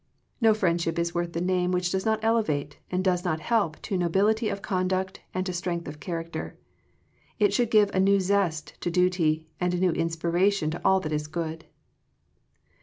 No 0.41 0.55
friendship 0.55 0.97
is 0.97 1.13
worth 1.13 1.33
the 1.33 1.41
name 1.41 1.71
which 1.71 1.91
does 1.91 2.07
not 2.07 2.23
elevate, 2.23 2.79
and 2.89 3.03
does 3.03 3.23
not 3.23 3.39
help 3.39 3.79
to 3.83 3.95
nobility 3.99 4.49
of 4.49 4.63
conduct 4.63 5.21
and 5.31 5.45
to 5.45 5.53
strength 5.53 5.87
of 5.87 5.99
character. 5.99 6.57
It 7.37 7.53
should 7.53 7.69
give 7.69 7.91
a 7.93 7.99
new 7.99 8.19
zest 8.19 8.73
to 8.81 8.89
duty, 8.89 9.45
and 9.59 9.75
a 9.75 9.79
new 9.79 9.91
inspiration 9.91 10.71
to 10.71 10.81
all 10.83 10.99
that 11.01 11.13
is 11.13 11.27
good. 11.27 11.65